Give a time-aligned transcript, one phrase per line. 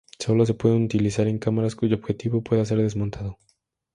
[0.17, 3.37] Sólo se pueden utilizar en cámaras cuyo objetivo pueda ser desmontado.